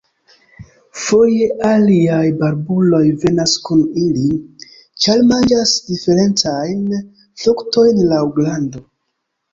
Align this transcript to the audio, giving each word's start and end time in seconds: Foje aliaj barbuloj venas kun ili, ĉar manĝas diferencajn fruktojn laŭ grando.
Foje 1.01 1.49
aliaj 1.71 2.23
barbuloj 2.39 3.03
venas 3.25 3.53
kun 3.67 3.83
ili, 4.05 4.25
ĉar 5.05 5.21
manĝas 5.33 5.77
diferencajn 5.93 6.81
fruktojn 7.45 8.01
laŭ 8.15 8.25
grando. 8.41 8.83